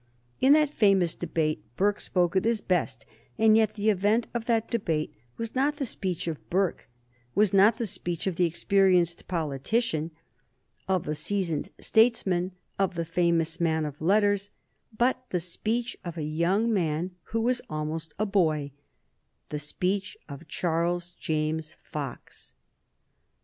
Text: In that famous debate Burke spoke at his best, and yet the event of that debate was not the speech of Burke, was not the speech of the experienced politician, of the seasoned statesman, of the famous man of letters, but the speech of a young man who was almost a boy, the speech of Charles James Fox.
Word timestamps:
In 0.39 0.53
that 0.53 0.71
famous 0.71 1.13
debate 1.13 1.61
Burke 1.77 2.01
spoke 2.01 2.35
at 2.35 2.43
his 2.43 2.59
best, 2.59 3.05
and 3.37 3.55
yet 3.55 3.75
the 3.75 3.91
event 3.91 4.25
of 4.33 4.45
that 4.45 4.67
debate 4.67 5.13
was 5.37 5.53
not 5.53 5.75
the 5.77 5.85
speech 5.85 6.27
of 6.27 6.49
Burke, 6.49 6.89
was 7.35 7.53
not 7.53 7.77
the 7.77 7.85
speech 7.85 8.25
of 8.25 8.35
the 8.35 8.47
experienced 8.47 9.27
politician, 9.27 10.09
of 10.87 11.05
the 11.05 11.13
seasoned 11.13 11.69
statesman, 11.79 12.51
of 12.79 12.95
the 12.95 13.05
famous 13.05 13.59
man 13.59 13.85
of 13.85 14.01
letters, 14.01 14.49
but 14.97 15.21
the 15.29 15.39
speech 15.39 15.95
of 16.03 16.17
a 16.17 16.23
young 16.23 16.73
man 16.73 17.11
who 17.25 17.39
was 17.39 17.61
almost 17.69 18.15
a 18.17 18.25
boy, 18.25 18.71
the 19.49 19.59
speech 19.59 20.17
of 20.27 20.47
Charles 20.47 21.11
James 21.11 21.75
Fox. 21.91 22.55